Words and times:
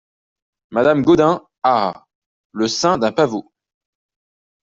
Madame 0.71 1.03
Gaudin 1.03 1.43
Ah! 1.61 2.07
le 2.53 2.67
sein 2.67 2.97
d'un 2.97 3.11
pavot! 3.11 3.53